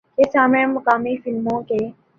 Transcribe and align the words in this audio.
کے 0.17 0.29
سامنے 0.33 0.65
مقامی 0.67 1.15
فلموں 1.17 1.61
کے 1.61 1.77